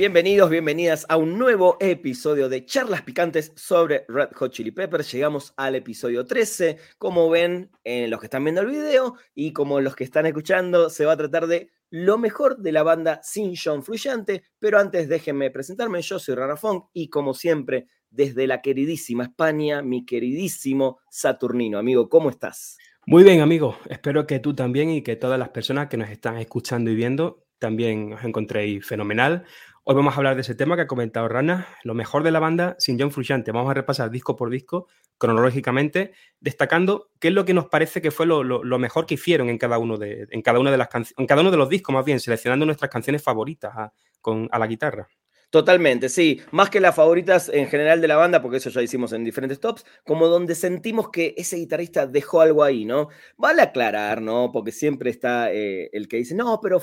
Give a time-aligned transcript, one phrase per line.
[0.00, 5.12] Bienvenidos, bienvenidas a un nuevo episodio de Charlas Picantes sobre Red Hot Chili Peppers.
[5.12, 6.78] Llegamos al episodio 13.
[6.96, 10.88] Como ven en los que están viendo el video y como los que están escuchando,
[10.88, 14.42] se va a tratar de lo mejor de la banda Sin John Fluyante.
[14.58, 19.82] Pero antes déjenme presentarme, yo soy Rana Funk y como siempre, desde la queridísima España,
[19.82, 21.78] mi queridísimo Saturnino.
[21.78, 22.78] Amigo, ¿cómo estás?
[23.04, 23.76] Muy bien, amigo.
[23.90, 27.44] Espero que tú también y que todas las personas que nos están escuchando y viendo
[27.60, 29.44] también os encontréis fenomenal.
[29.82, 32.38] Hoy vamos a hablar de ese tema que ha comentado Rana, lo mejor de la
[32.38, 33.50] banda sin John Frusciante.
[33.50, 38.10] Vamos a repasar disco por disco, cronológicamente, destacando qué es lo que nos parece que
[38.10, 41.26] fue lo, mejor que hicieron en cada uno de, en cada una de las en
[41.26, 44.66] cada uno de los discos, más bien, seleccionando nuestras canciones favoritas a, con, a la
[44.66, 45.08] guitarra.
[45.48, 46.40] Totalmente, sí.
[46.52, 49.58] Más que las favoritas en general de la banda, porque eso ya hicimos en diferentes
[49.58, 53.08] tops, como donde sentimos que ese guitarrista dejó algo ahí, ¿no?
[53.36, 54.50] Vale aclarar, ¿no?
[54.52, 56.80] Porque siempre está eh, el que dice, no, pero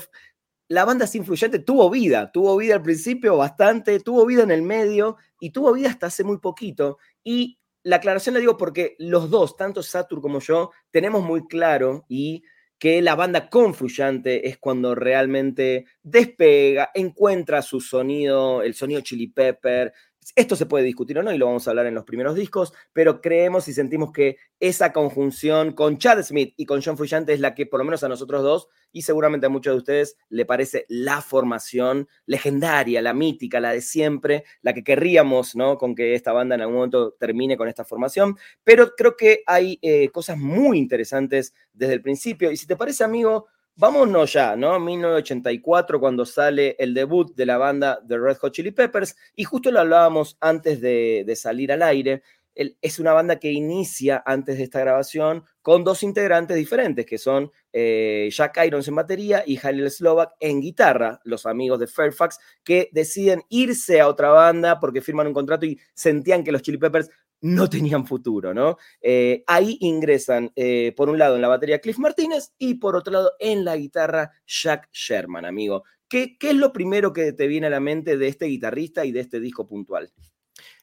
[0.68, 4.62] la banda sin influyente tuvo vida, tuvo vida al principio bastante, tuvo vida en el
[4.62, 6.98] medio y tuvo vida hasta hace muy poquito.
[7.24, 12.04] Y la aclaración la digo porque los dos, tanto Satur como yo, tenemos muy claro
[12.08, 12.42] y
[12.78, 19.92] que la banda confluyente es cuando realmente despega, encuentra su sonido, el sonido Chili Pepper,
[20.36, 22.72] esto se puede discutir o no, y lo vamos a hablar en los primeros discos,
[22.92, 27.40] pero creemos y sentimos que esa conjunción con Chad Smith y con John Frusciante es
[27.40, 30.46] la que, por lo menos a nosotros dos, y seguramente a muchos de ustedes, le
[30.46, 35.76] parece la formación legendaria, la mítica, la de siempre, la que querríamos, ¿no?
[35.76, 38.36] Con que esta banda en algún momento termine con esta formación.
[38.64, 42.50] Pero creo que hay eh, cosas muy interesantes desde el principio.
[42.50, 43.46] Y si te parece, amigo,
[43.80, 44.80] Vámonos ya, ¿no?
[44.80, 49.70] 1984, cuando sale el debut de la banda The Red Hot Chili Peppers, y justo
[49.70, 52.24] lo hablábamos antes de, salir al aire.
[52.56, 57.52] es una banda que inicia antes de esta grabación con dos integrantes diferentes, que son
[57.72, 62.88] eh, Jack Irons en batería y Halil Slovak en guitarra, los amigos de Fairfax, que
[62.90, 67.10] deciden irse a otra banda porque firman un contrato y sentían que los Chili Peppers
[67.40, 68.76] no tenían futuro, ¿no?
[69.00, 73.12] Eh, ahí ingresan, eh, por un lado, en la batería Cliff Martínez y por otro
[73.12, 75.84] lado, en la guitarra Jack Sherman, amigo.
[76.08, 79.12] ¿Qué, qué es lo primero que te viene a la mente de este guitarrista y
[79.12, 80.10] de este disco puntual?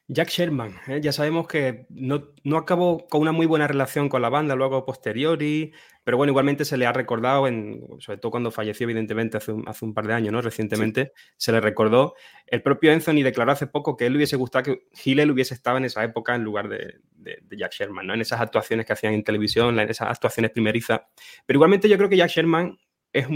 [0.08, 1.00] Jack Sherman, ¿eh?
[1.02, 4.84] ya sabemos que no, no, acabó con una muy buena relación con la banda luego
[4.84, 5.72] posteriori,
[6.04, 9.68] pero bueno, igualmente se le ha recordado, en, sobre todo cuando falleció evidentemente hace un,
[9.68, 10.40] hace un par de años, ¿no?
[10.40, 12.14] Recientemente se le recordó.
[12.46, 15.78] El propio Anthony declaró hace poco que él le hubiese gustado que Hillel hubiese estado
[15.78, 18.14] en esa época en lugar de, de, Jack Sherman, ¿no?
[18.14, 21.00] En esas actuaciones que hacían en televisión, en esas actuaciones primerizas.
[21.46, 22.78] Pero igualmente yo creo que Jack Sherman
[23.12, 23.26] es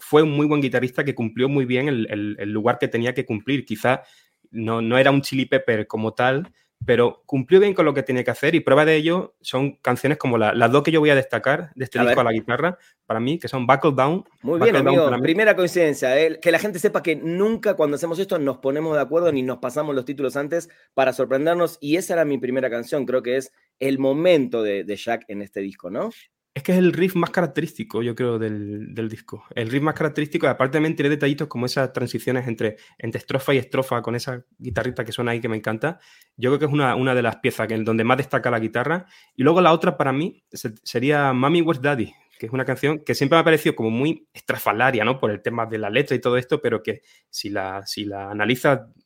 [0.00, 3.14] fue un muy buen guitarrista que cumplió muy bien el, el, el lugar que tenía
[3.14, 3.64] que cumplir.
[3.64, 4.02] Quizá
[4.50, 6.52] no, no era un chili pepper como tal,
[6.84, 10.18] pero cumplió bien con lo que tenía que hacer y prueba de ello son canciones
[10.18, 13.18] como las dos que yo voy a destacar de este disco a la guitarra, para
[13.18, 14.24] mí, que son Buckle Down.
[14.42, 15.10] Muy bien, amigo.
[15.22, 16.38] Primera coincidencia, ¿eh?
[16.40, 19.58] que la gente sepa que nunca cuando hacemos esto nos ponemos de acuerdo ni nos
[19.58, 23.52] pasamos los títulos antes para sorprendernos y esa era mi primera canción, creo que es
[23.78, 26.10] el momento de, de Jack en este disco, ¿no?
[26.56, 29.44] Es que es el riff más característico, yo creo, del, disco.
[29.54, 33.58] El riff más característico, aparte también tiene detallitos como esas transiciones entre, entre estrofa y
[33.58, 36.00] estrofa con esa guitarrita que suena ahí que me encanta.
[36.34, 39.04] Yo creo que es una, una de las piezas que, donde más destaca la guitarra.
[39.34, 40.44] Y luego la otra para mí
[40.82, 44.26] sería Mami Where's Daddy, que es una canción que siempre me ha parecido como muy
[44.32, 45.20] estrafalaria, ¿no?
[45.20, 48.34] Por el tema de la letra y todo esto, pero que si la, si la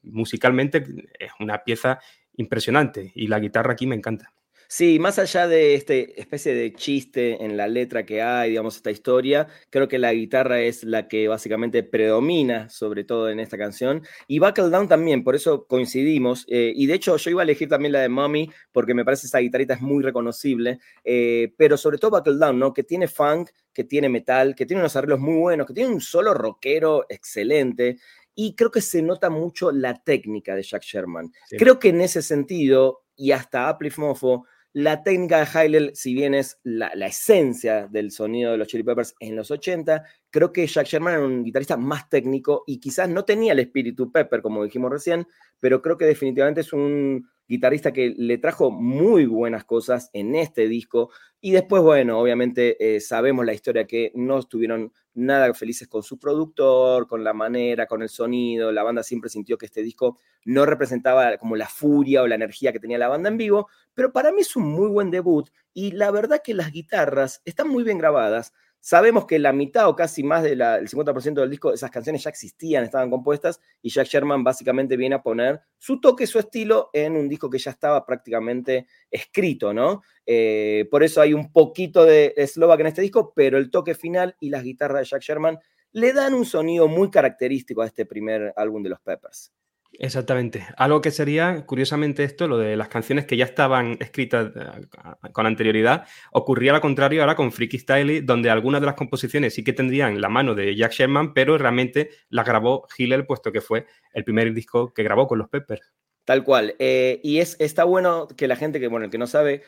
[0.05, 0.85] musicalmente
[1.19, 1.99] es una pieza
[2.37, 4.33] impresionante y la guitarra aquí me encanta.
[4.73, 8.93] Sí, más allá de esta especie de chiste en la letra que hay, digamos, esta
[8.93, 14.03] historia, creo que la guitarra es la que básicamente predomina, sobre todo en esta canción.
[14.29, 16.45] Y Buckle Down también, por eso coincidimos.
[16.47, 19.27] Eh, y de hecho, yo iba a elegir también la de Mommy, porque me parece
[19.27, 20.79] esa guitarrita es muy reconocible.
[21.03, 22.73] Eh, pero sobre todo Buckle Down, ¿no?
[22.73, 26.01] Que tiene funk, que tiene metal, que tiene unos arreglos muy buenos, que tiene un
[26.01, 27.97] solo rockero excelente
[28.37, 31.33] y creo que se nota mucho la técnica de Jack Sherman.
[31.59, 36.35] Creo que en ese sentido, y hasta Uplift Mofo, la técnica de Heilel, si bien
[36.35, 40.87] es la, esencia del sonido de los Chili Peppers en los 80, creo que Jack
[40.87, 44.91] Sherman era un guitarrista más técnico y quizás no tenía el espíritu Pepper, como dijimos
[44.91, 45.27] recién,
[45.59, 50.69] pero creo que definitivamente es un guitarrista que le trajo muy buenas cosas en este
[50.69, 51.11] disco.
[51.41, 56.17] Y después, bueno, obviamente eh, sabemos la historia que no estuvieron nada felices con su
[56.17, 58.71] productor, con la manera, con el sonido.
[58.71, 62.73] La banda siempre sintió que este disco no representaba como la furia o la energía
[62.73, 65.91] que tenía la banda en vivo, pero para mí es un muy buen debut y
[65.91, 68.53] la verdad que las guitarras están muy bien grabadas.
[68.81, 72.83] Sabemos que la mitad o casi más del 50% del disco, esas canciones ya existían,
[72.83, 77.29] estaban compuestas, y Jack Sherman básicamente viene a poner su toque, su estilo en un
[77.29, 80.03] disco que ya estaba prácticamente escrito, ¿no?
[80.25, 84.35] Eh, por eso hay un poquito de Slovak en este disco, pero el toque final
[84.41, 85.59] y las guitarras de Jack Sherman
[85.93, 89.53] le dan un sonido muy característico a este primer álbum de los Peppers.
[89.99, 90.67] Exactamente.
[90.77, 94.87] Algo que sería, curiosamente, esto, lo de las canciones que ya estaban escritas eh,
[95.33, 99.65] con anterioridad, ocurría al contrario ahora con Freaky Style, donde algunas de las composiciones sí
[99.65, 103.87] que tendrían la mano de Jack Sherman, pero realmente las grabó Hillel, puesto que fue
[104.15, 105.93] el primer disco que grabó con los Peppers.
[106.25, 106.77] Tal cual.
[106.79, 109.63] Eh, y es, está bueno que la gente que, bueno, el que no sabe,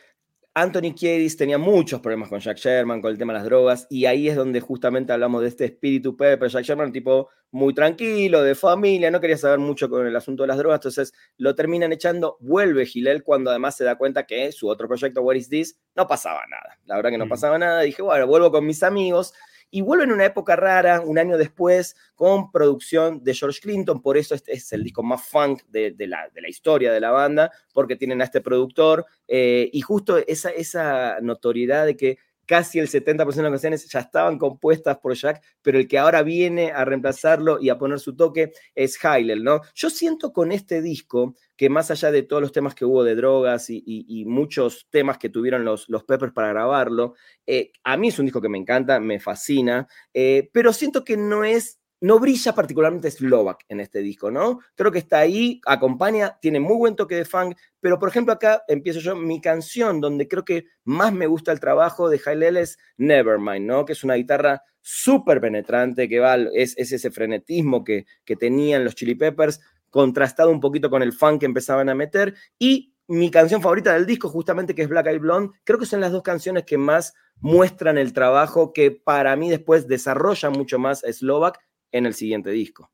[0.55, 4.05] Anthony Kiedis tenía muchos problemas con Jack Sherman, con el tema de las drogas, y
[4.05, 6.51] ahí es donde justamente hablamos de este espíritu Pepper.
[6.51, 10.49] Jack Sherman, tipo muy tranquilo, de familia, no quería saber mucho con el asunto de
[10.49, 12.37] las drogas, entonces lo terminan echando.
[12.41, 16.07] Vuelve Gilel cuando además se da cuenta que su otro proyecto, What is This, no
[16.07, 16.79] pasaba nada.
[16.85, 17.31] La verdad que no mm.
[17.31, 17.81] pasaba nada.
[17.81, 19.33] Dije, bueno, vuelvo con mis amigos
[19.75, 24.19] y vuelve en una época rara, un año después, con producción de George Clinton, por
[24.19, 28.21] eso este es el disco más funk de, la, historia de la banda, porque tienen
[28.21, 32.19] a este productor, eh, y justo esa, esa notoriedad de que
[32.53, 36.23] casi el 70% de las canciones ya estaban compuestas por Jack, pero el que ahora
[36.23, 39.63] viene a reemplazarlo y a poner su toque es Hylel, ¿no?
[39.75, 43.15] Yo siento con este disco que más allá de todos los temas que hubo de
[43.15, 47.15] drogas y, muchos temas que tuvieron los, los Peppers para grabarlo,
[47.47, 51.17] eh, a mí es un disco que me encanta, me fascina, eh, pero siento que
[51.17, 54.59] no es no brilla particularmente Slovak en este disco, ¿no?
[54.75, 58.65] Creo que está ahí, acompaña, tiene muy buen toque de funk, pero por ejemplo acá
[58.67, 62.77] empiezo yo mi canción donde creo que más me gusta el trabajo de Hylel es
[62.97, 63.85] Nevermind, ¿no?
[63.85, 68.97] Que es una guitarra súper penetrante, que va, es, ese frenetismo que, que tenían los
[68.97, 73.63] Chili Peppers, contrastado un poquito con el funk que empezaban a meter, y mi canción
[73.63, 76.65] favorita del disco, justamente que es Black Eyed Blonde, creo que son las dos canciones
[76.65, 81.61] que más muestran el trabajo que para mí después desarrolla mucho más Slovak
[81.93, 82.91] en el siguiente disco.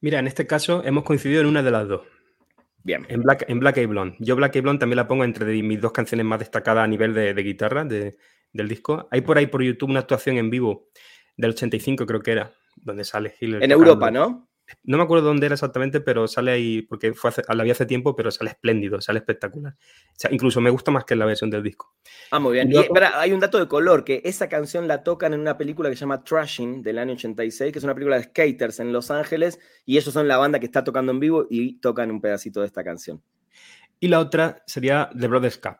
[0.00, 2.02] Mira, en este caso hemos coincidido en una de las dos.
[2.82, 3.04] Bien.
[3.08, 4.16] En Black, en Black Eyed Blonde.
[4.20, 7.12] Yo Black Eyed Blonde también la pongo entre mis dos canciones más destacadas a nivel
[7.12, 9.08] de, guitarra del disco.
[9.10, 10.88] Hay por ahí por YouTube una actuación en vivo
[11.36, 13.62] del 85 creo que era, donde sale Hiller.
[13.62, 14.47] En Europa, ¿no?
[14.84, 18.14] No me acuerdo dónde era exactamente, pero sale ahí, porque fue la vi hace tiempo,
[18.14, 19.74] pero sale espléndido, sale espectacular.
[19.74, 21.94] O sea, incluso me gusta más que la versión del disco.
[22.30, 22.70] Ah, muy bien.
[22.72, 22.76] Y,
[23.14, 26.00] hay un dato de color, que esa canción la tocan en una película que se
[26.00, 29.96] llama Trashing, del año 86, que es una película de skaters en Los Ángeles, y
[29.96, 32.84] ellos son la banda que está tocando en vivo y tocan un pedacito de esta
[32.84, 33.22] canción.
[34.00, 35.78] Y la otra sería The Brothers Cup,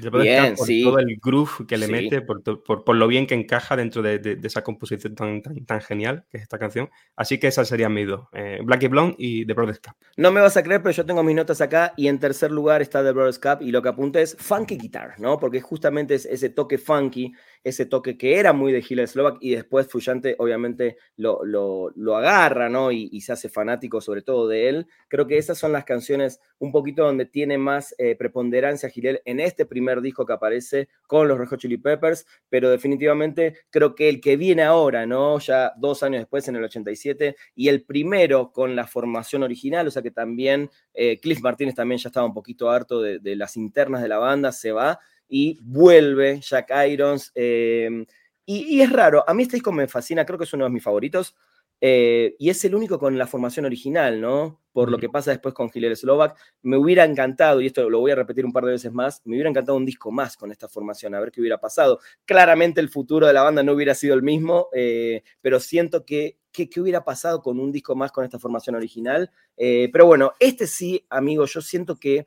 [0.00, 4.02] Bien, por todo el groove que le mete, por, por, lo bien que encaja dentro
[4.02, 6.90] de, de, esa composición tan, tan, genial que es esta canción.
[7.14, 9.94] Así que esa sería mi dos: eh, Blackie Blonde y The Brothers Cup.
[10.16, 12.82] No me vas a creer, pero yo tengo mis notas acá y en tercer lugar
[12.82, 15.38] está The Brothers Cup y lo que apunta es funky guitar, ¿no?
[15.38, 17.32] Porque justamente es ese toque funky
[17.66, 22.68] ese toque que era muy de Gilles Slovak y después Fullante obviamente lo, lo, agarra,
[22.68, 22.92] ¿no?
[22.92, 24.86] Y, se hace fanático sobre todo de él.
[25.08, 29.40] Creo que esas son las canciones un poquito donde tiene más eh, preponderancia Gilel en
[29.40, 34.20] este primer disco que aparece con los Red Chili Peppers, pero definitivamente creo que el
[34.20, 35.40] que viene ahora, ¿no?
[35.40, 39.90] Ya dos años después, en el 87, y el primero con la formación original, o
[39.90, 44.02] sea que también eh, Cliff Martínez también ya estaba un poquito harto de las internas
[44.02, 47.32] de la banda, se va y vuelve Jack Irons.
[47.34, 48.06] Eh,
[48.44, 50.82] y, es raro, a mí este disco me fascina, creo que es uno de mis
[50.82, 51.34] favoritos.
[51.78, 54.62] Eh, y es el único con la formación original, ¿no?
[54.72, 56.38] Por lo que pasa después con Hillel Slovak.
[56.62, 59.34] Me hubiera encantado, y esto lo voy a repetir un par de veces más, me
[59.34, 62.00] hubiera encantado un disco más con esta formación, a ver qué hubiera pasado.
[62.24, 66.38] Claramente el futuro de la banda no hubiera sido el mismo, eh, pero siento que
[66.52, 69.30] ¿Qué, hubiera pasado con un disco más con esta formación original.
[69.58, 72.26] pero bueno, este sí, amigo, yo siento que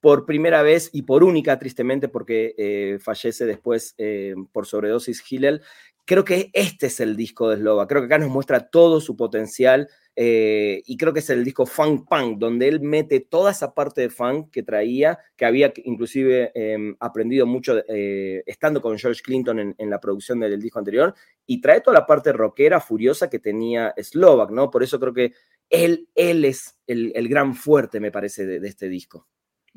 [0.00, 5.62] por primera vez y por única, tristemente, porque eh, fallece después eh, por sobredosis Hillel.
[6.04, 7.88] Creo que este es el disco de Slova.
[7.88, 11.66] Creo que acá nos muestra todo su potencial eh, y creo que es el disco
[11.66, 16.52] Funk Punk, donde él mete toda esa parte de funk que traía, que había inclusive
[16.54, 21.12] em, aprendido mucho estando con George Clinton en, la producción del, disco anterior,
[21.44, 24.70] y trae toda la parte rockera, furiosa que tenía Slovak, ¿no?
[24.70, 25.32] Por eso creo que
[25.68, 29.26] él, él es el, gran fuerte, me parece, de este disco.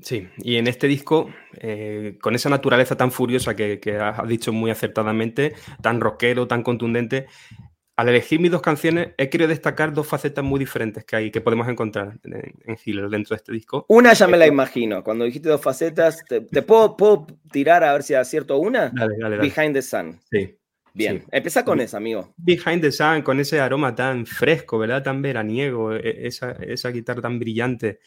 [0.02, 1.30] Sí, y en este disco,
[1.60, 7.28] eh, con esa naturaleza tan furiosa que, has dicho muy acertadamente, tan rockero, tan contundente,
[7.98, 11.42] al elegir mis dos canciones he querido destacar dos facetas muy diferentes que hay, que
[11.42, 13.86] podemos encontrar en, en dentro de este disco.
[13.90, 18.14] Una ya me la imagino, cuando dijiste dos facetas, ¿te, puedo, tirar a ver si
[18.14, 18.90] acierto una?
[18.90, 20.18] Dale, dale, Behind the Sun.
[20.32, 20.56] Sí.
[20.94, 22.34] Bien, empieza con esa, amigo.
[22.38, 25.04] Behind the Sun, con ese aroma tan fresco, ¿verdad?
[25.04, 28.00] Tan veraniego, e, esa, esa guitarra tan brillante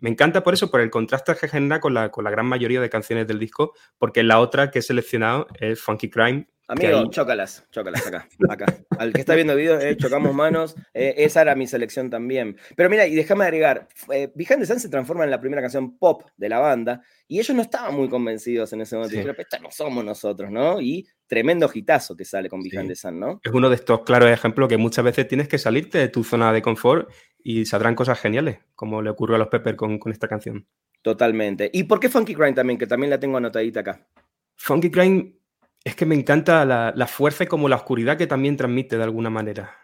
[0.00, 2.80] me encanta por eso, por el contraste que genera con la, con la gran mayoría
[2.80, 7.66] de canciones del disco, porque la otra que he seleccionado es Funky Crime, Amigo, chócalas,
[7.72, 8.66] chócalas acá, acá.
[8.96, 10.76] Al que está viendo el video, eh, chocamos manos.
[10.94, 12.56] Eh, esa era mi selección también.
[12.76, 15.98] Pero mira, y déjame agregar, eh, Behind the Sun se transforma en la primera canción
[15.98, 19.16] pop de la banda y ellos no estaban muy convencidos en ese momento.
[19.16, 19.22] Sí.
[19.24, 20.80] Pero no somos nosotros, ¿no?
[20.80, 23.40] Y tremendo hitazo que sale con Behind the Sun, ¿no?
[23.44, 26.52] Es uno de estos claros ejemplos que muchas veces tienes que salirte de tu zona
[26.52, 27.08] de confort
[27.40, 30.66] y saldrán cosas geniales, como le ocurrió a los Pepper con, con esta canción.
[31.02, 31.70] Totalmente.
[31.72, 32.80] ¿Y por qué Funky Crime también?
[32.80, 34.08] Que también la tengo anotadita acá.
[34.56, 35.36] Funky Crime
[35.84, 39.04] es que me encanta la, la, fuerza y como la oscuridad que también transmite de
[39.04, 39.76] alguna manera.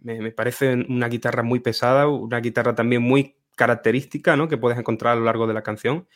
[0.00, 4.46] Me, me, parece una guitarra muy pesada, una guitarra también muy característica, ¿no?
[4.46, 6.06] Que puedes encontrar a lo largo de la canción.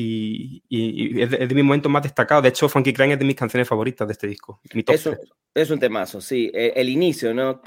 [0.00, 2.44] Y, y, y es, de, es, de, mis momentos más destacados.
[2.44, 4.60] De hecho, Funky Crime es de mis canciones favoritas de este disco.
[4.64, 5.16] Es un,
[5.52, 6.52] es, un, temazo, sí.
[6.54, 7.60] El, el inicio, ¿no?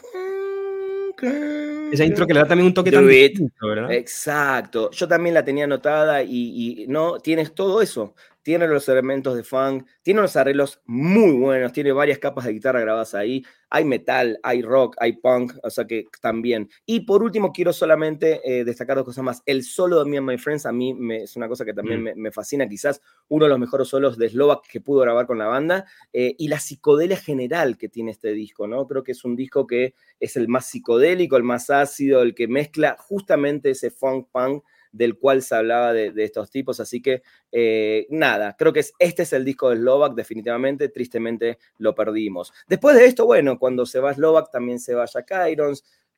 [1.91, 3.91] Esa intro que le da también un toque tan distinto, ¿verdad?
[3.91, 4.91] Exacto.
[4.91, 9.43] Yo también la tenía anotada y, y, no tienes todo eso tiene los elementos de
[9.43, 14.39] funk, tiene unos arreglos muy buenos, tiene varias capas de guitarra grabadas ahí, hay metal,
[14.43, 16.69] hay rock, hay punk, o sea que también.
[16.85, 19.43] Y por último, quiero solamente eh, destacar dos cosas más.
[19.45, 22.01] El solo de Me and My Friends a mí me, es una cosa que también
[22.01, 22.03] mm.
[22.03, 25.37] me, me, fascina, quizás uno de los mejores solos de Slovak que pudo grabar con
[25.37, 28.87] la banda, eh, y la psicodelia general que tiene este disco, ¿no?
[28.87, 32.47] Creo que es un disco que es el más psicodélico, el más ácido, el que
[32.47, 36.79] mezcla justamente ese funk punk del cual se hablaba de, estos tipos.
[36.79, 41.57] Así que eh, nada, creo que es, este es el disco de Slovak, definitivamente, tristemente
[41.77, 42.53] lo perdimos.
[42.67, 45.31] Después de esto, bueno, cuando se va Slovak también se va Jack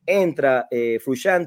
[0.06, 1.00] entra eh,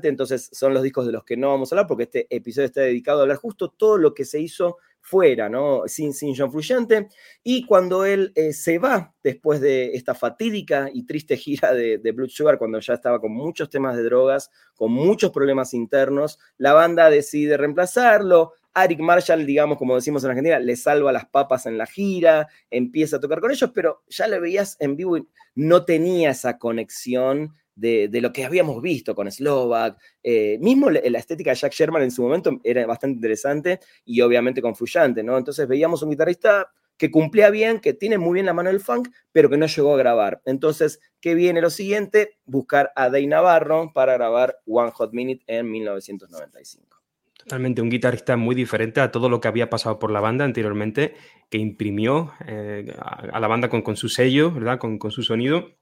[0.02, 2.80] entonces son los discos de los que no vamos a hablar porque este episodio está
[2.80, 5.82] dedicado a hablar justo todo lo que se hizo fuera, ¿no?
[5.86, 7.08] Sin, sin John Frusciante.
[7.44, 12.12] Y cuando él eh, se va, después de esta fatídica y triste gira de, de
[12.12, 16.72] Blood Sugar, cuando ya estaba con muchos temas de drogas, con muchos problemas internos, la
[16.72, 18.54] banda decide reemplazarlo.
[18.74, 23.16] Eric Marshall, digamos, como decimos en Argentina, le salva las papas en la gira, empieza
[23.16, 27.54] a tocar con ellos, pero ya le veías en vivo y no tenía esa conexión
[27.76, 29.98] de, lo que habíamos visto con Slovak.
[30.22, 34.60] Eh, mismo la, estética de Jack Sherman en su momento era bastante interesante y obviamente
[34.62, 35.38] con Fruyante, ¿no?
[35.38, 39.08] Entonces veíamos un guitarrista que cumplía bien, que tiene muy bien la mano del funk,
[39.30, 40.40] pero que no llegó a grabar.
[40.46, 42.38] Entonces, ¿qué viene lo siguiente?
[42.46, 47.02] Buscar a Dave Navarro para grabar One Hot Minute en 1995.
[47.36, 51.14] Totalmente, un guitarrista muy diferente a todo lo que había pasado por la banda anteriormente,
[51.50, 54.78] que imprimió eh, a, la banda con, con, su sello, ¿verdad?
[54.78, 55.76] Con, con su sonido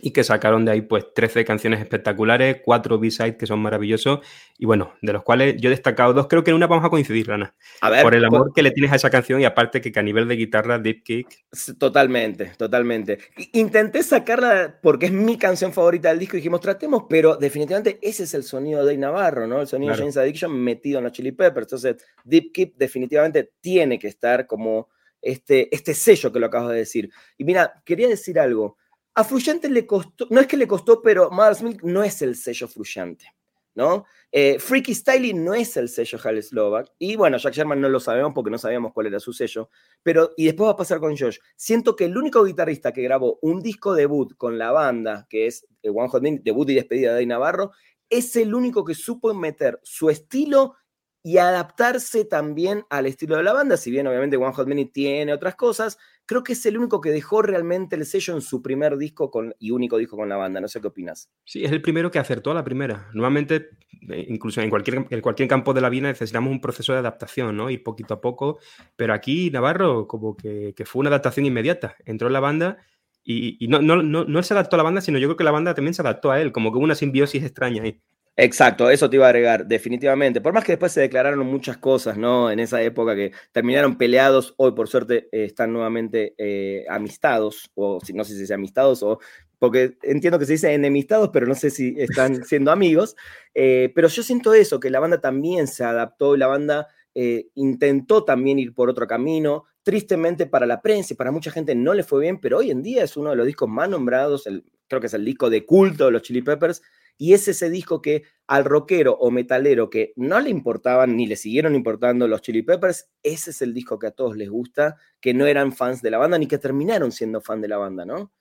[0.00, 4.20] y que sacaron de ahí pues 13 canciones espectaculares, 4 B-sides que son maravillosos
[4.56, 6.90] y bueno, de los cuales yo he destacado dos, creo que en una vamos a
[6.90, 7.54] coincidir, Rana.
[7.80, 8.54] A ver, por el amor pues...
[8.54, 11.02] que le tienes a esa canción y aparte que, que a nivel de guitarra, Deep
[11.02, 11.44] Kick.
[11.78, 13.18] Totalmente, totalmente.
[13.52, 18.24] Intenté sacarla porque es mi canción favorita del disco y dijimos tratemos, pero definitivamente ese
[18.24, 19.60] es el sonido de Navarro, ¿no?
[19.60, 20.04] El sonido claro.
[20.06, 21.66] de James Addiction metido en los Chili Peppers.
[21.66, 24.88] Entonces, Deep Kick definitivamente tiene que estar como
[25.22, 27.10] este, este sello que lo acabas de decir.
[27.36, 28.76] Y mira, quería decir algo.
[29.20, 32.36] A Fruyante le costó, no es que le costó, pero Mother's Milk no es el
[32.36, 33.26] sello Fruyante,
[33.74, 34.06] ¿no?
[34.32, 36.90] Eh, Freaky Styling no es el sello Hal Slovak.
[36.98, 39.68] Y bueno, Jack Sherman no lo sabemos porque no sabíamos cuál era su sello.
[40.02, 41.36] Pero, y después va a pasar con Josh.
[41.54, 45.66] Siento que el único guitarrista que grabó un disco debut con la banda, que es
[45.82, 47.72] eh, One Hot Minute, debut y despedida de Navarro,
[48.08, 50.76] es el único que supo meter su estilo
[51.22, 55.54] y adaptarse también al estilo de la banda, si bien obviamente One Hot tiene otras
[55.54, 55.98] cosas,
[56.30, 59.52] creo que es el único que dejó realmente el sello en su primer disco con,
[59.58, 60.60] y único disco con la banda.
[60.60, 61.28] No sé qué opinas.
[61.44, 63.08] Sí, es el primero que acertó a la primera.
[63.14, 63.70] Nuevamente,
[64.08, 67.56] eh, incluso en cualquier, en cualquier campo de la vida necesitamos un proceso de adaptación,
[67.56, 67.68] ¿no?
[67.68, 68.60] Ir poquito a poco.
[68.94, 71.96] Pero aquí Navarro como que, que fue una adaptación inmediata.
[72.04, 72.78] Entró en la banda
[73.24, 75.42] y, y no, no, no, no se adaptó a la banda, sino yo creo que
[75.42, 78.00] la banda también se adaptó a él, como que hubo una simbiosis extraña ahí.
[78.42, 80.40] Exacto, eso te iba a agregar, definitivamente.
[80.40, 82.50] Por más que después se declararon muchas cosas, ¿no?
[82.50, 87.98] En esa época que terminaron peleados, hoy por suerte eh, están nuevamente eh, amistados, o
[88.14, 89.18] no sé si se amistados o
[89.58, 93.14] porque entiendo que se dice enemistados, pero no sé si están siendo amigos.
[93.54, 97.48] Eh, pero yo siento eso, que la banda también se adaptó y la banda eh,
[97.56, 99.64] intentó también ir por otro camino.
[99.82, 102.82] Tristemente para la prensa y para mucha gente no le fue bien, pero hoy en
[102.82, 105.66] día es uno de los discos más nombrados, el, creo que es el disco de
[105.66, 106.80] culto de los Chili Peppers
[107.20, 111.36] y es ese disco que al rockero o metalero que no le importaban ni le
[111.36, 115.34] siguieron importando los Chili Peppers, ese es el disco que a todos les gusta, que
[115.34, 118.32] no eran fans de la banda ni que terminaron siendo fan de la banda, ¿no?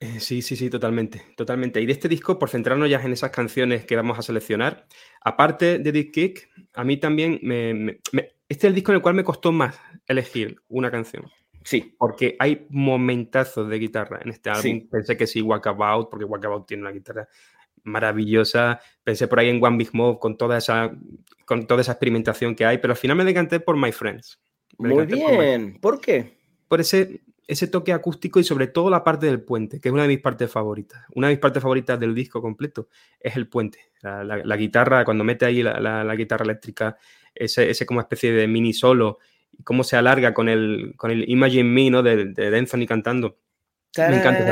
[0.00, 1.80] Eh, sí, sí, sí, totalmente, totalmente.
[1.80, 4.88] Y de este disco, por centrarnos ya en esas canciones que vamos a seleccionar,
[5.20, 8.96] aparte de Deep Kick, a mí también me, me, me, este es el disco en
[8.96, 9.78] el cual me costó más
[10.08, 11.30] elegir una canción.
[11.64, 11.94] Sí.
[11.96, 14.62] Porque hay momentazos de guitarra en este álbum.
[14.62, 14.88] Sí.
[14.90, 17.28] Pensé que sí, Walkabout, porque Walkabout tiene una guitarra
[17.84, 18.80] maravillosa.
[19.04, 20.92] Pensé por ahí en One Big Move con toda esa,
[21.44, 24.40] con toda esa experimentación que hay, pero al final me decanté por My Friends.
[24.78, 25.20] Me Muy bien.
[25.20, 25.78] Por, my...
[25.78, 26.38] ¿Por, qué?
[26.68, 30.02] Por ese, ese toque acústico y sobre todo la parte del puente, que es una
[30.02, 31.04] de mis partes favoritas.
[31.14, 32.88] Una de mis partes favoritas del disco completo
[33.20, 33.78] es el puente.
[34.02, 36.96] La, guitarra, cuando mete ahí la, guitarra eléctrica,
[37.34, 39.18] ese, ese, como especie de mini solo,
[39.56, 42.02] y cómo se alarga con el, con el Imagine Me, ¿no?
[42.02, 43.38] De, de Anthony cantando.
[43.98, 44.44] Me encanta.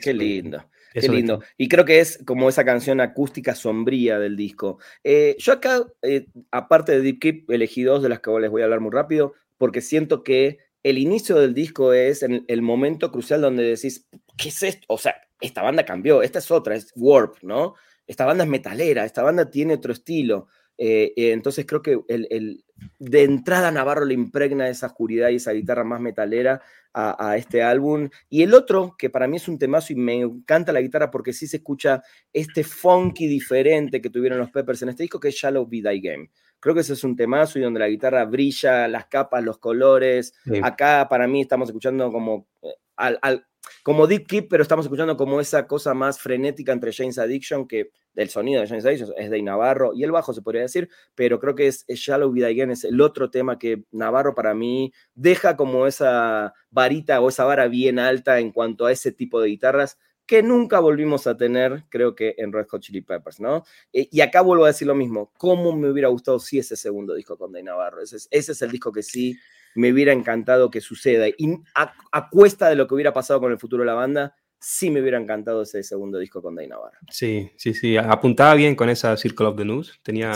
[0.00, 0.64] Qué lindo.
[0.92, 1.42] Qué lindo.
[1.56, 4.78] Y creo que es como esa canción acústica sombría del disco.
[5.02, 8.62] Eh, yo acá, eh, aparte de Deep Keep, elegí dos de las que les voy
[8.62, 13.40] a hablar muy rápido, porque siento que el inicio del disco es el momento crucial
[13.40, 14.84] donde decís, ¿qué es esto?
[14.88, 17.74] O sea, esta banda cambió, esta es otra, es Warp, ¿no?
[18.06, 20.48] Esta banda es metalera, esta banda tiene otro estilo.
[20.76, 22.64] Eh, entonces creo que el,
[22.98, 26.60] de entrada Navarro le impregna esa oscuridad y esa guitarra más metalera
[26.92, 28.08] a, este álbum.
[28.28, 31.32] Y el otro, que para mí es un temazo y me encanta la guitarra porque
[31.32, 32.02] sí se escucha
[32.32, 36.00] este funky diferente que tuvieron los Peppers en este disco, que es Shallow Be Die
[36.00, 36.30] Game.
[36.60, 40.34] Creo que ese es un temazo y donde la guitarra brilla, las capas, los colores.
[40.62, 43.44] Acá para mí estamos escuchando como eh, al,
[43.82, 47.90] como Deep Keep, pero estamos escuchando como esa cosa más frenética entre James Addiction, que
[48.14, 51.38] el sonido de James Addiction es de Navarro, y el bajo se podría decir, pero
[51.40, 55.56] creo que es, Shallow Vida Again, es el otro tema que Navarro para mí deja
[55.56, 59.98] como esa varita o esa vara bien alta en cuanto a ese tipo de guitarras
[60.26, 63.64] que nunca volvimos a tener, creo que en Red Hot Chili Peppers, ¿no?
[63.92, 67.14] Eh, y acá vuelvo a decir lo mismo, ¿cómo me hubiera gustado si ese segundo
[67.14, 68.00] disco con Dave Navarro?
[68.00, 69.36] Es, ese es el disco que sí
[69.74, 71.26] me hubiera encantado que suceda.
[71.28, 74.90] Y a, cuesta de lo que hubiera pasado con el futuro de la banda, sí
[74.90, 76.98] me hubiera encantado ese segundo disco con Day Navarro.
[77.10, 77.96] Sí, sí, sí.
[77.96, 80.00] Apuntaba bien con esa Circle of the News.
[80.02, 80.32] Tenía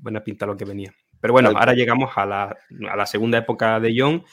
[0.00, 0.94] buena pinta lo que venía.
[1.20, 2.56] Pero bueno, ahora llegamos a la,
[2.90, 4.24] a la, segunda época de John.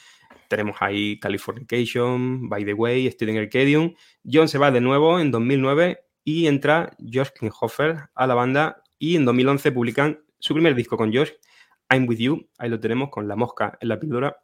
[0.48, 3.94] Tenemos ahí Californication, By the Way, Student Arcadium.
[4.24, 9.16] John se va de nuevo en 2009 y entra Josh Klinghoffer a la banda y
[9.16, 11.30] en 2011 publican su primer disco con Josh,
[11.90, 12.48] I'm With You.
[12.58, 14.36] Ahí lo tenemos con la mosca en la píldora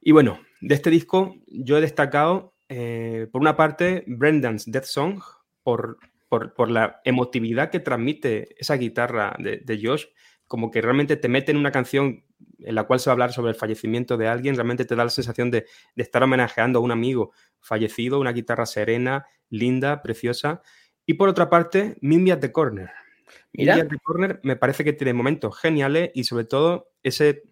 [0.00, 5.20] y bueno, de este disco yo he destacado, eh, por una parte, Brendan's Death Song,
[5.62, 10.06] por, por, la emotividad que transmite esa guitarra de, Josh,
[10.46, 12.24] como que realmente te mete en una canción
[12.58, 15.04] en la cual se va a hablar sobre el fallecimiento de alguien, realmente te da
[15.04, 20.62] la sensación de, estar homenajeando a un amigo fallecido, una guitarra serena, linda, preciosa.
[21.04, 22.90] Y por otra parte, Mimby at the Corner.
[23.52, 23.76] Mira.
[23.76, 27.42] at the Corner me parece que tiene momentos geniales y sobre todo ese,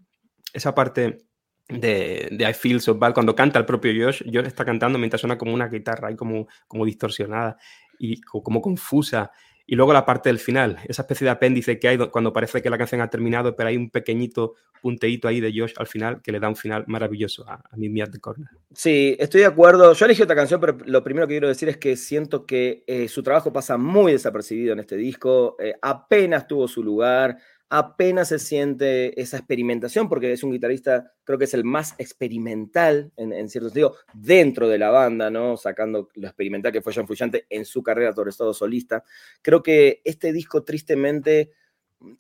[0.53, 1.25] esa parte
[1.68, 5.38] de, I Feel So Bad, cuando canta el propio Josh, Josh está cantando mientras suena
[5.38, 7.57] como una guitarra ahí como, como distorsionada
[7.98, 9.31] y como confusa.
[9.66, 12.68] Y luego la parte del final, esa especie de apéndice que hay cuando parece que
[12.68, 16.33] la canción ha terminado, pero hay un pequeñito punteíto ahí de Josh al final que
[16.33, 18.46] le da un final maravilloso a, a Mimi at the Corner.
[18.74, 19.94] Sí, estoy de acuerdo.
[19.94, 23.09] Yo elegí otra canción, pero lo primero que quiero decir es que siento que eh,
[23.09, 25.57] su trabajo pasa muy desapercibido en este disco.
[25.59, 31.38] Eh, apenas tuvo su lugar apenas se siente esa experimentación, porque es un guitarrista, creo
[31.38, 35.57] que es el más experimental, en, cierto sentido, dentro de la banda, ¿no?
[35.57, 39.03] Sacando lo experimental que fue John Frusciante en su carrera, sobre todo solista.
[39.42, 41.50] Creo que este disco, tristemente,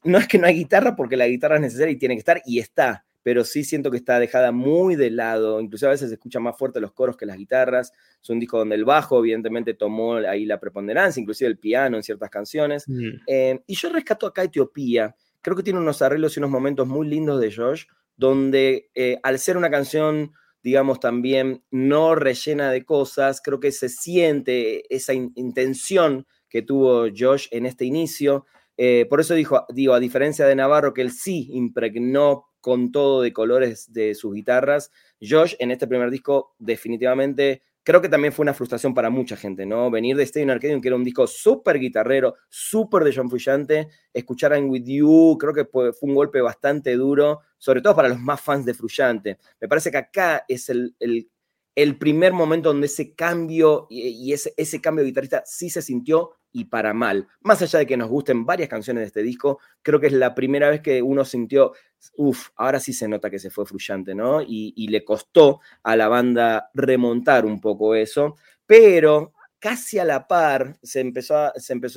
[0.02, 2.42] no es que no hay guitarra, porque la guitarra es necesaria y tiene que estar,
[2.44, 6.14] y está, pero sí siento que está dejada muy de lado, incluso a veces se
[6.14, 9.74] escuchan más fuerte los coros que las guitarras, es un disco donde el bajo evidentemente
[9.74, 13.08] tomó ahí la preponderancia, inclusive el piano en ciertas canciones, mm.
[13.26, 17.06] eh, y yo rescato acá Etiopía, creo que tiene unos arreglos y unos momentos muy
[17.06, 17.84] lindos de Josh,
[18.16, 23.90] donde eh, al ser una canción, digamos, también no rellena de cosas, creo que se
[23.90, 28.46] siente esa intención que tuvo Josh en este inicio.
[28.78, 33.20] Eh, por eso dijo, digo, a diferencia de Navarro, que él sí impregnó con todo
[33.20, 38.42] de colores de sus guitarras, Josh en este primer disco definitivamente creo que también fue
[38.42, 39.90] una frustración para mucha gente, ¿no?
[39.90, 44.52] Venir de Stadium Arcadium, que era un disco súper guitarrero, súper de John Frusciante, escuchar
[44.52, 48.40] I'm With You, creo que fue, un golpe bastante duro, sobre todo para los más
[48.40, 49.38] fans de Frusciante.
[49.60, 50.96] Me parece que acá es el,
[51.98, 56.94] primer momento donde ese cambio y, ese, cambio de guitarrista sí se sintió y para
[56.94, 57.26] mal.
[57.40, 60.34] Más allá de que nos gusten varias canciones de este disco, creo que es la
[60.34, 61.72] primera vez que uno sintió,
[62.16, 64.40] uff, ahora sí se nota que se fue Fruyante, ¿no?
[64.40, 70.78] Y, le costó a la banda remontar un poco eso, pero casi a la par
[70.82, 71.36] se empezó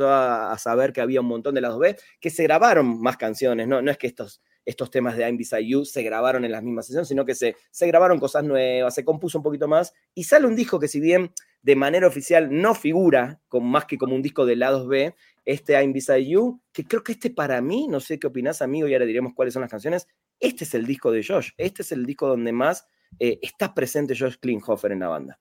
[0.09, 3.67] a, a, saber que había un montón de lados B, que se grabaron más canciones,
[3.67, 3.81] ¿no?
[3.81, 6.85] No es que estos estos temas de I'm Beside You se grabaron en las mismas
[6.85, 10.45] sesiones, sino que se, se grabaron cosas nuevas, se compuso un poquito más y sale
[10.45, 14.21] un disco que si bien de manera oficial no figura con, más que como un
[14.21, 18.01] disco de lados B, este I'm Beside You, que creo que este para mí, no
[18.01, 20.05] sé qué opinás amigo y ahora diremos cuáles son las canciones,
[20.39, 22.85] este es el disco de Josh, este es el disco donde más
[23.19, 25.39] eh, está presente Josh Klinghoffer en la banda.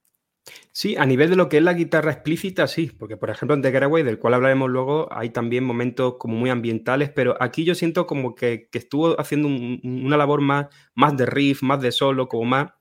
[0.72, 3.62] Sí, a nivel de lo que es la guitarra explícita, sí, porque por ejemplo en
[3.62, 7.74] The Getaway, del cual hablaremos luego, hay también momentos como muy ambientales, pero aquí yo
[7.74, 12.44] siento como que, estuvo haciendo una labor más, más de riff, más de solo, como
[12.44, 12.72] más,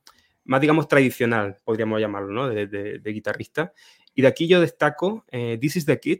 [0.43, 2.49] más digamos tradicional, podríamos llamarlo, ¿no?
[2.49, 3.73] De, guitarrista.
[4.13, 6.19] Y de aquí yo destaco eh, This is the Kid.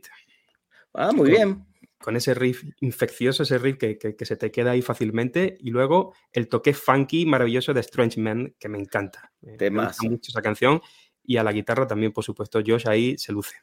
[0.94, 1.66] Ah, muy bien.
[2.00, 5.58] Con ese riff infeccioso, ese riff que, se te queda ahí fácilmente.
[5.60, 9.32] Y luego el toque funky maravilloso de Strange Man, que me encanta.
[9.42, 10.82] Me gusta mucho esa canción
[11.28, 13.56] y a la guitarra también, por supuesto, Josh ahí se luce.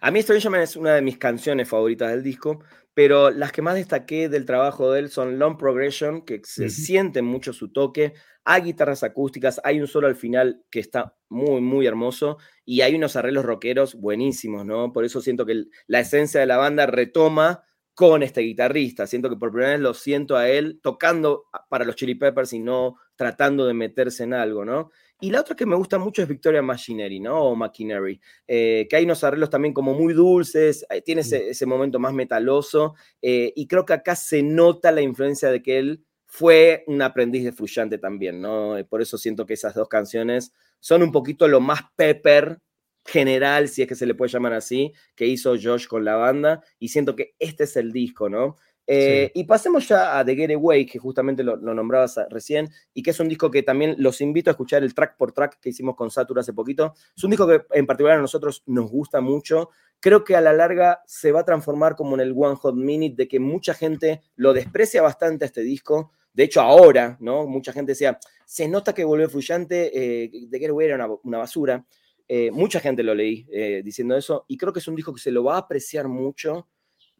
[0.00, 2.60] A mí Strange Man es una de mis canciones favoritas del disco,
[2.92, 7.22] pero las que más destaqué del trabajo de él son Long Progression, que se siente
[7.22, 11.86] mucho su toque, hay guitarras acústicas, hay un solo al final que está muy, muy
[11.86, 14.92] hermoso, y hay unos arreglos rockeros buenísimos, ¿no?
[14.92, 17.64] Por eso siento que la esencia de la banda retoma
[17.96, 19.06] con este guitarrista.
[19.06, 22.58] Siento que por primera vez lo siento a él tocando para los Chili Peppers y
[22.58, 24.90] no tratando de meterse en algo, ¿no?
[25.20, 27.40] Y la otra que me gusta mucho es Victoria Machinery, ¿no?
[27.42, 31.98] O Machinery, eh, que hay unos arreglos también como muy dulces, eh, tiene ese, momento
[31.98, 36.84] más metaloso, eh, y creo que acá se nota la influencia de que él fue
[36.86, 38.76] un aprendiz de Frusciante también, ¿no?
[38.90, 42.60] Por eso siento que esas dos canciones son un poquito lo más pepper
[43.06, 46.62] general, si es que se le puede llamar así, que hizo Josh con la banda,
[46.78, 48.56] y siento que este es el disco, ¿no?
[48.86, 53.20] Eh, y pasemos ya a The Getaway, que justamente lo, nombrabas recién, y que es
[53.20, 56.10] un disco que también los invito a escuchar el track por track que hicimos con
[56.10, 56.94] Satur hace poquito.
[57.16, 59.70] Es un disco que en particular a nosotros nos gusta mucho.
[59.98, 63.16] Creo que a la larga se va a transformar como en el One Hot Minute,
[63.16, 66.12] de que mucha gente lo desprecia bastante a este disco.
[66.32, 67.46] De hecho, ahora, ¿no?
[67.46, 69.90] Mucha gente decía, se nota que volvió Fuyante,
[70.24, 71.84] eh, The Getaway era una, basura.
[72.28, 73.46] Eh, mucha gente lo leí
[73.82, 76.68] diciendo eso, y creo que es un disco que se lo va a apreciar mucho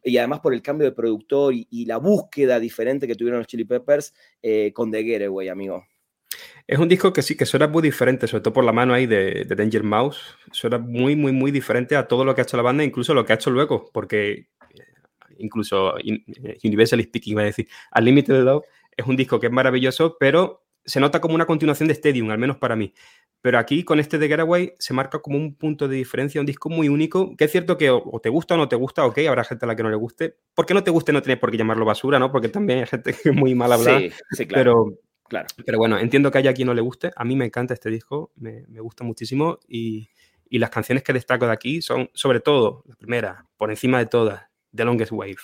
[0.03, 3.65] y además por el cambio de productor y, la búsqueda diferente que tuvieron los Chili
[3.65, 5.85] Peppers eh, con The Getaway, amigo.
[6.67, 9.05] Es un disco que sí, que suena muy diferente, sobre todo por la mano ahí
[9.05, 10.19] de, Danger Mouse.
[10.51, 13.25] Suena muy, muy, muy diferente a todo lo que ha hecho la banda, incluso lo
[13.25, 14.47] que ha hecho luego, porque eh,
[15.37, 18.65] incluso in, eh, Universal Speaking, iba a decir, Unlimited Love
[18.97, 22.39] es un disco que es maravilloso, pero se nota como una continuación de Stadium, al
[22.39, 22.93] menos para mí.
[23.41, 26.69] Pero aquí con este de Getaway se marca como un punto de diferencia, un disco
[26.69, 29.43] muy único, que es cierto que o, te gusta o no te gusta, ok, habrá
[29.43, 30.37] gente a la que no le guste.
[30.55, 32.31] Porque no te guste no tienes por qué llamarlo basura, ¿no?
[32.31, 33.99] Porque también hay gente que es muy mal hablada.
[33.99, 34.85] Sí, sí, claro.
[34.85, 35.47] Pero, claro.
[35.65, 37.11] pero bueno, entiendo que haya quien no le guste.
[37.15, 40.09] A mí me encanta este disco, me, me gusta muchísimo y,
[40.49, 44.05] y, las canciones que destaco de aquí son, sobre todo, la primera, por encima de
[44.05, 45.35] todas, The Longest Wave.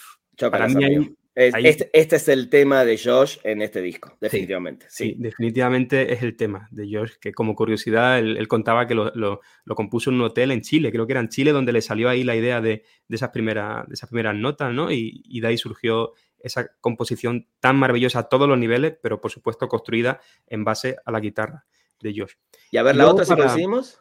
[0.49, 4.85] Para mí hay este, este, es el tema de Josh en este disco, definitivamente.
[4.89, 9.41] Sí, definitivamente es el tema de Josh, que como curiosidad, él, contaba que lo, lo,
[9.75, 12.23] compuso en un hotel en Chile, creo que era en Chile donde le salió ahí
[12.23, 14.91] la idea de, de esas, primeras, de esas primeras notas, ¿no?
[14.91, 19.31] Y, y, de ahí surgió esa composición tan maravillosa a todos los niveles, pero por
[19.31, 21.65] supuesto construida en base a la guitarra
[21.99, 22.33] de Josh.
[22.69, 23.99] Y a ver, la otra, si conseguimos.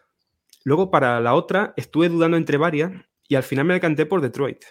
[0.65, 2.93] Luego, para la otra, estuve dudando entre varias
[3.27, 4.63] y al final me decanté por Detroit.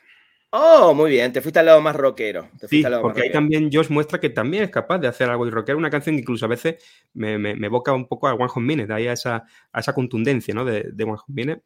[0.54, 2.50] Oh, muy bien, te fuiste al lado más rockero.
[2.68, 5.78] sí, porque ahí también Josh muestra que también es capaz de hacer algo de rockero,
[5.78, 6.84] una canción que incluso a veces
[7.14, 10.54] me, me, evoca un poco a One Hot Minute, ahí a esa, a esa contundencia
[10.54, 10.66] ¿no?
[10.66, 11.64] de, de One Minute,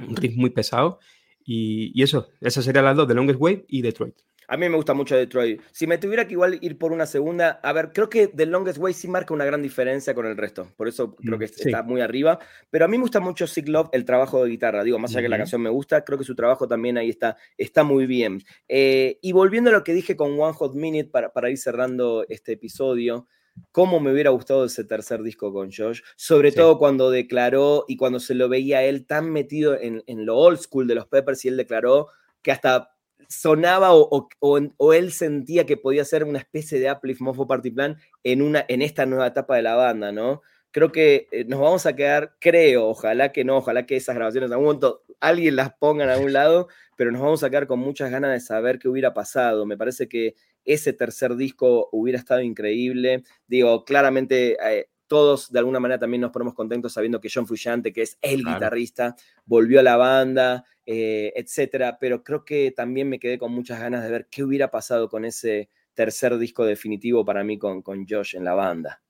[0.00, 0.98] un riff muy pesado.
[1.44, 4.16] Y, y eso, esas serían las dos, The Longest Wave y Detroit.
[4.50, 5.60] A mí me gusta mucho Detroit.
[5.72, 8.78] Si me tuviera que igual ir por una segunda, a ver, creo que The Longest
[8.78, 10.72] Way sí marca una gran diferencia con el resto.
[10.74, 12.38] Por eso creo mm, que está muy arriba.
[12.70, 14.82] Pero a mí me gusta mucho Sick Love, el trabajo de guitarra.
[14.82, 17.36] Digo, más allá que la canción me gusta, creo que su trabajo también ahí está,
[17.58, 18.42] está muy bien.
[18.68, 22.24] Eh, y volviendo a lo que dije con One Hot Minute para, para ir cerrando
[22.30, 23.26] este episodio,
[23.70, 28.18] cómo me hubiera gustado ese tercer disco con Josh, sobre todo cuando declaró y cuando
[28.18, 31.48] se lo veía él tan metido en, en, lo old school de los Peppers y
[31.48, 32.08] él declaró
[32.40, 32.97] que hasta
[33.28, 37.96] sonaba o, o, él sentía que podía ser una especie de Uplift Mofo Party Plan
[38.22, 40.42] en, una, en esta nueva etapa de la banda, ¿no?
[40.70, 44.52] Creo que eh, nos vamos a quedar, creo, ojalá que no, ojalá que esas grabaciones
[44.52, 47.80] a un momento alguien las ponga a un lado, pero nos vamos a quedar con
[47.80, 49.66] muchas ganas de saber qué hubiera pasado.
[49.66, 53.24] Me parece que ese tercer disco hubiera estado increíble.
[53.46, 57.92] Digo, claramente eh, todos de alguna manera también nos ponemos contentos sabiendo que John Fuyante,
[57.92, 61.98] que es el guitarrista, volvió a la banda, eh, etcétera.
[61.98, 65.24] Pero creo que también me quedé con muchas ganas de ver qué hubiera pasado con
[65.24, 69.02] ese tercer disco definitivo para mí con, con Josh en la banda.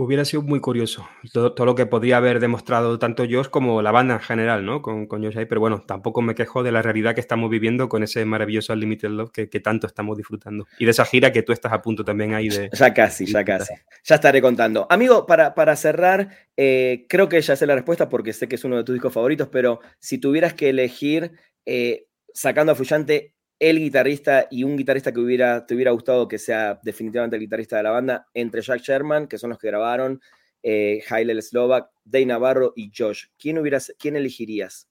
[0.00, 4.14] Hubiera sido muy curioso todo, lo que podría haber demostrado tanto Josh como la banda
[4.14, 4.80] en general, ¿no?
[4.80, 7.88] Con, con Josh ahí, pero bueno, tampoco me quejo de la realidad que estamos viviendo
[7.88, 10.68] con ese maravilloso Unlimited Love que, tanto estamos disfrutando.
[10.78, 12.70] Y de esa gira que tú estás a punto también ahí de...
[12.72, 13.74] Ya casi, ya casi.
[14.04, 14.86] Ya estaré contando.
[14.88, 18.62] Amigo, para, para cerrar, eh, creo que ya sé la respuesta porque sé que es
[18.62, 21.32] uno de tus discos favoritos, pero si tuvieras que elegir,
[21.66, 26.38] eh, sacando a Fuyante, el guitarrista y un guitarrista que hubiera, te hubiera gustado que
[26.38, 30.20] sea definitivamente el guitarrista de la banda, entre Jack Sherman, que son los que grabaron,
[30.62, 33.26] eh, Hailel Slovak, Dave Navarro y Josh.
[33.38, 34.88] ¿Quién, hubieras, ¿Quién elegirías?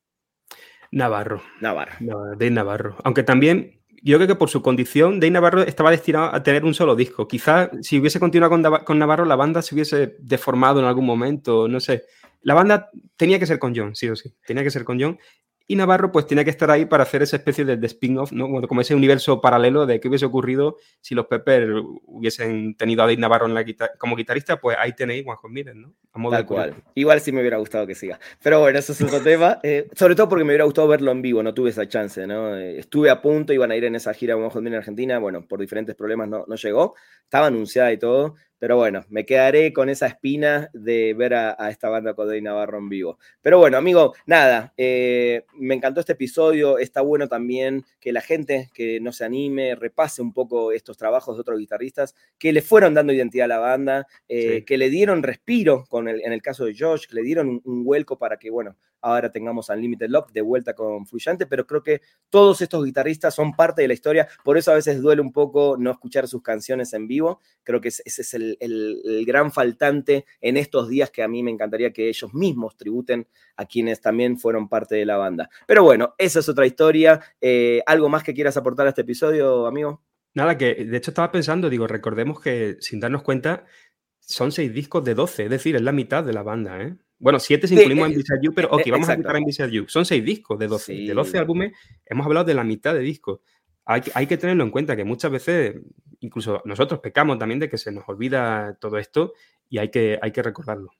[0.92, 1.42] Navarro.
[1.62, 1.96] Navarro.
[2.00, 2.98] Dave Navarro.
[3.04, 6.74] Aunque también yo creo que por su condición, Dave Navarro estaba destinado a tener un
[6.74, 7.28] solo disco.
[7.28, 11.80] Quizás si hubiese continuado con, Navarro, la banda se hubiese deformado en algún momento, no
[11.80, 12.04] sé.
[12.42, 14.34] La banda tenía que ser con John, sí o sí.
[14.46, 15.20] Tenía que ser con John.
[15.68, 18.50] Y Navarro pues tenía que estar ahí para hacer esa especie de, spin-off, ¿no?
[18.68, 21.70] Como ese universo paralelo de qué hubiese ocurrido si los Pepper
[22.06, 23.48] hubiesen tenido a Dave Navarro
[23.98, 25.94] como guitarrista, pues ahí tenéis Juan Miller, ¿no?
[26.32, 26.76] Tal cual.
[26.96, 28.20] Igual sí me hubiera gustado que siga.
[28.42, 29.60] Pero bueno, eso es otro tema.
[29.62, 32.56] Eh, sobre todo porque me hubiera gustado verlo en vivo, no tuve esa chance, ¿no?
[32.56, 35.46] Eh, estuve a punto, iban a ir en esa gira con Juan en Argentina, bueno,
[35.46, 36.96] por diferentes problemas no, no llegó.
[37.24, 41.90] Estaba anunciada y todo, pero bueno, me quedaré con esa espina de ver a, esta
[41.90, 43.20] banda Codey Navarro en vivo.
[43.42, 46.78] Pero bueno, amigo, nada, eh, me encantó este episodio.
[46.78, 51.36] Está bueno también que la gente que no se anime repase un poco estos trabajos
[51.36, 55.24] de otros guitarristas que le fueron dando identidad a la banda, eh, que le dieron
[55.24, 58.38] respiro con el, en el caso de Josh, que le dieron un, un vuelco para
[58.38, 62.84] que, bueno, ahora tengamos Unlimited Love de vuelta con Fluyante, pero creo que todos estos
[62.84, 66.28] guitarristas son parte de la historia, por eso a veces duele un poco no escuchar
[66.28, 68.47] sus canciones en vivo, creo que ese es el,
[69.26, 73.66] gran faltante en estos días que a mí me encantaría que ellos mismos tributen a
[73.66, 75.50] quienes también fueron parte de la banda.
[75.66, 77.20] Pero bueno, esa es otra historia.
[77.42, 80.04] Eh, ¿Algo más que quieras aportar a este episodio, amigo?
[80.34, 83.66] Nada, que de hecho estaba pensando, digo, recordemos que sin darnos cuenta,
[84.20, 86.96] son seis discos de 12, es decir, es la mitad de la banda, ¿eh?
[87.20, 89.44] Bueno, siete si incluimos en eh, Beside You, pero ok, eh, vamos a quitar en
[89.46, 89.86] Beside You.
[89.88, 90.94] Son seis discos de 12.
[90.94, 91.74] De 12 álbumes
[92.06, 93.40] hemos hablado de la mitad de discos.
[93.86, 95.76] Hay, hay, que tenerlo en cuenta que muchas veces,
[96.20, 99.34] incluso nosotros pecamos también de que se nos olvida todo esto
[99.70, 100.92] y hay que, hay que recordarlo.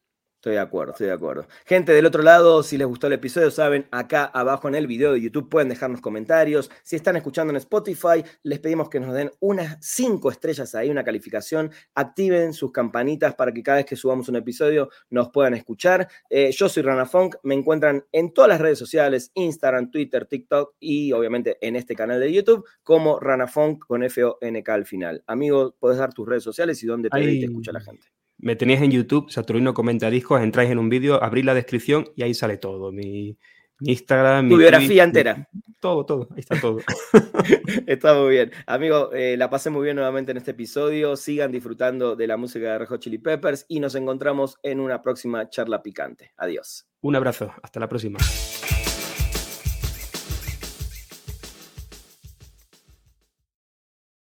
[0.48, 1.46] Estoy de acuerdo, estoy de acuerdo.
[1.66, 5.12] Gente del otro lado, si les gustó el episodio, saben, acá abajo en el video
[5.12, 6.72] de YouTube pueden dejarnos comentarios.
[6.84, 11.04] Si están escuchando en Spotify, les pedimos que nos den unas cinco estrellas ahí, una
[11.04, 11.70] calificación.
[11.96, 16.08] Activen sus campanitas para que cada vez que subamos un episodio nos puedan escuchar.
[16.30, 20.76] Eh, yo soy Rana Funk, me encuentran en todas las redes sociales, Instagram, Twitter, TikTok
[20.80, 25.22] y obviamente en este canal de YouTube como Rana Funk con F-O-N-K al final.
[25.28, 28.82] Amigo, puedes dar tus redes sociales y dónde te, te escucha la gente me tenéis
[28.82, 32.58] en YouTube, Saturnino Comenta Discos, entráis en un vídeo, abrís la descripción y ahí sale
[32.58, 32.92] todo.
[32.92, 33.38] Mi,
[33.82, 35.48] Instagram, tu biografía entera.
[35.80, 36.80] Todo, todo, ahí está todo.
[37.86, 38.52] está muy bien.
[38.66, 41.16] Amigo, eh, la pasé muy bien nuevamente en este episodio.
[41.16, 45.50] Sigan disfrutando de la música de Rejo Chili Peppers y nos encontramos en una próxima
[45.50, 46.34] charla picante.
[46.38, 46.88] Adiós.
[47.02, 48.18] Un abrazo, hasta la próxima.